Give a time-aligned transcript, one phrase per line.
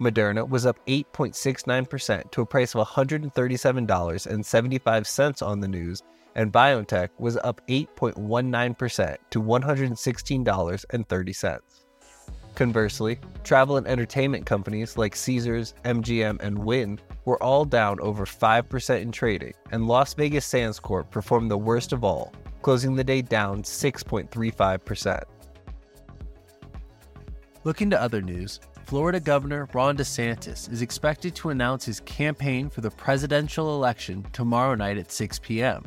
[0.00, 6.02] Moderna was up 8.69% to a price of $137.75 on the news,
[6.34, 11.81] and BioNTech was up 8.19% to $116.30.
[12.54, 19.00] Conversely, travel and entertainment companies like Caesars, MGM, and Wynn were all down over 5%
[19.00, 23.22] in trading, and Las Vegas Sands Corp performed the worst of all, closing the day
[23.22, 25.22] down 6.35%.
[27.64, 32.82] Looking to other news, Florida Governor Ron DeSantis is expected to announce his campaign for
[32.82, 35.84] the presidential election tomorrow night at 6 p.m.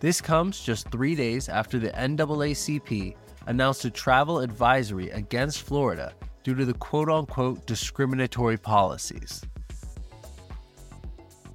[0.00, 3.14] This comes just three days after the NAACP
[3.46, 6.12] announced a travel advisory against Florida
[6.44, 9.42] due to the quote unquote discriminatory policies.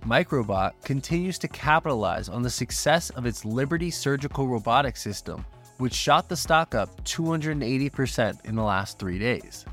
[0.06, 5.46] Microbot continues to capitalize on the success of its Liberty surgical robotic system,
[5.80, 9.66] which shot the stock up 280% in the last three days.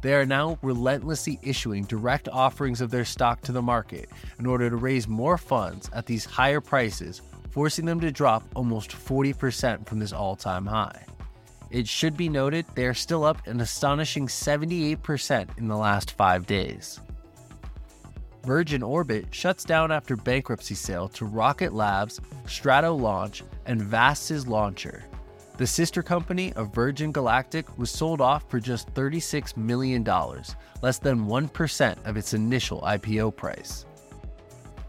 [0.00, 4.08] They are now relentlessly issuing direct offerings of their stock to the market
[4.38, 8.90] in order to raise more funds at these higher prices, forcing them to drop almost
[8.90, 11.04] 40% from this all time high.
[11.72, 16.46] It should be noted they are still up an astonishing 78% in the last five
[16.46, 17.00] days.
[18.44, 25.04] Virgin Orbit shuts down after bankruptcy sale to Rocket Labs, Stratolaunch, and Vast's Launcher.
[25.56, 30.04] The sister company of Virgin Galactic was sold off for just $36 million,
[30.82, 33.86] less than 1% of its initial IPO price.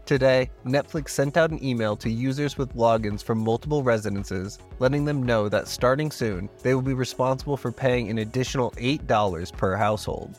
[0.06, 5.22] Today, Netflix sent out an email to users with logins from multiple residences, letting them
[5.22, 10.36] know that starting soon, they will be responsible for paying an additional $8 per household.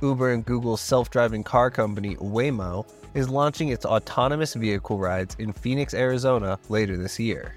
[0.00, 5.52] Uber and Google's self driving car company, Waymo, is launching its autonomous vehicle rides in
[5.52, 7.56] Phoenix, Arizona later this year.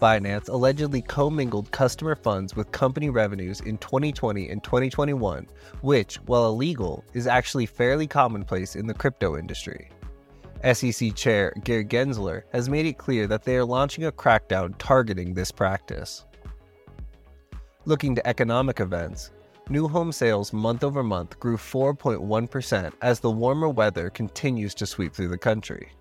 [0.00, 5.46] Binance allegedly commingled customer funds with company revenues in 2020 and 2021,
[5.82, 9.90] which, while illegal, is actually fairly commonplace in the crypto industry.
[10.72, 15.34] SEC Chair Gary Gensler has made it clear that they are launching a crackdown targeting
[15.34, 16.24] this practice.
[17.84, 19.30] Looking to economic events,
[19.68, 25.14] new home sales month over month grew 4.1% as the warmer weather continues to sweep
[25.14, 25.92] through the country.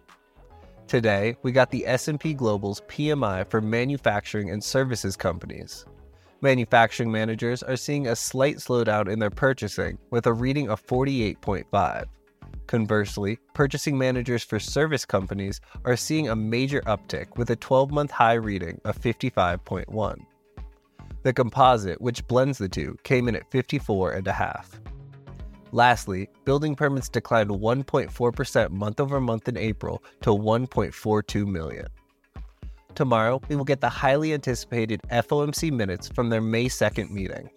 [0.89, 5.85] Today, we got the S&P Global's PMI for manufacturing and services companies.
[6.41, 12.05] Manufacturing managers are seeing a slight slowdown in their purchasing with a reading of 48.5.
[12.65, 18.09] Conversely, purchasing managers for service companies are seeing a major uptick with a 12 month
[18.09, 20.17] high reading of 55.1.
[21.21, 24.65] The composite, which blends the two, came in at 54.5.
[25.71, 31.87] Lastly, building permits declined 1.4% month over month in April to 1.42 million.
[32.95, 37.49] Tomorrow, we will get the highly anticipated FOMC minutes from their May 2nd meeting.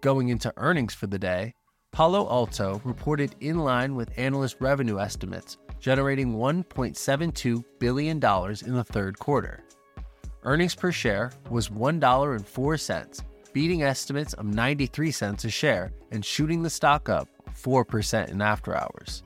[0.00, 1.54] Going into earnings for the day,
[1.92, 9.18] Palo Alto reported in line with analyst revenue estimates, generating $1.72 billion in the third
[9.18, 9.64] quarter.
[10.42, 13.22] Earnings per share was $1.04,
[13.56, 18.76] beating estimates of 93 cents a share and shooting the stock up 4% in after
[18.76, 19.22] hours.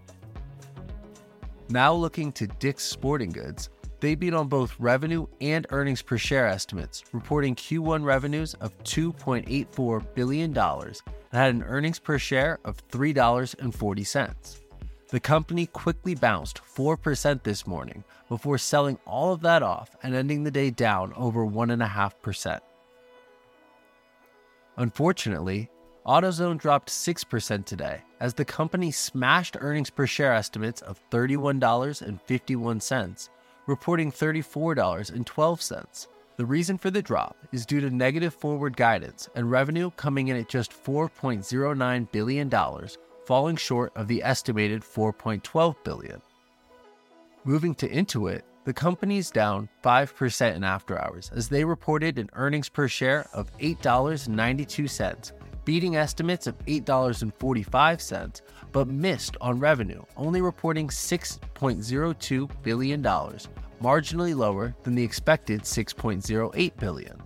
[1.68, 6.46] Now looking to Dick's Sporting Goods, They beat on both revenue and earnings per share
[6.46, 10.94] estimates, reporting Q1 revenues of $2.84 billion and
[11.32, 14.60] had an earnings per share of $3.40.
[15.08, 20.44] The company quickly bounced 4% this morning before selling all of that off and ending
[20.44, 22.60] the day down over 1.5%.
[24.80, 25.70] Unfortunately,
[26.06, 33.28] AutoZone dropped 6% today as the company smashed earnings per share estimates of $31.51,
[33.66, 36.06] reporting $34.12.
[36.38, 40.38] The reason for the drop is due to negative forward guidance and revenue coming in
[40.38, 42.50] at just $4.09 billion,
[43.26, 46.22] falling short of the estimated 4.12 billion.
[47.44, 52.68] Moving to Intuit, the company's down 5% in after hours as they reported an earnings
[52.68, 55.32] per share of $8.92,
[55.64, 58.40] beating estimates of $8.45,
[58.72, 67.22] but missed on revenue, only reporting $6.02 billion, marginally lower than the expected $6.08 billion.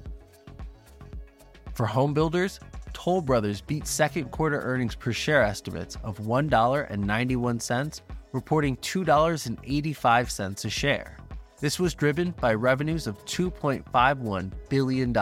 [1.74, 2.60] For home builders,
[2.92, 8.00] Toll Brothers beat second quarter earnings per share estimates of $1.91,
[8.32, 11.18] reporting $2.85 a share.
[11.64, 15.16] This was driven by revenues of $2.51 billion,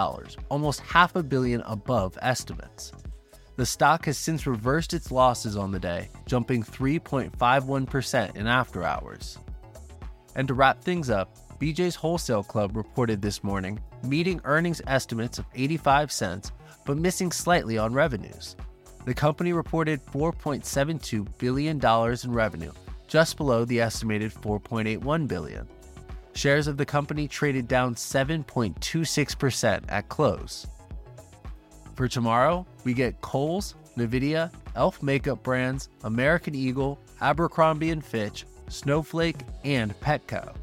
[0.48, 2.90] almost half a billion above estimates.
[3.54, 9.38] The stock has since reversed its losses on the day, jumping 3.51% in after hours.
[10.34, 15.46] And to wrap things up, BJ's Wholesale Club reported this morning, meeting earnings estimates of
[15.54, 16.50] 85 cents,
[16.84, 18.56] but missing slightly on revenues.
[19.04, 22.72] The company reported $4.72 billion in revenue,
[23.06, 25.68] just below the estimated $4.81 billion.
[26.34, 30.66] Shares of the company traded down 7.26% at close.
[31.94, 39.36] For tomorrow, we get Kohl's, Nvidia, Elf Makeup Brands, American Eagle, Abercrombie & Fitch, Snowflake,
[39.64, 40.54] and Petco.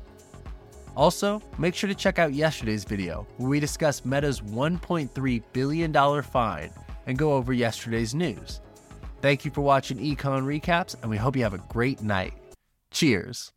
[0.95, 6.71] Also, make sure to check out yesterday's video where we discuss Meta's $1.3 billion fine
[7.05, 8.61] and go over yesterday's news.
[9.21, 12.33] Thank you for watching Econ Recaps, and we hope you have a great night.
[12.91, 13.51] Cheers.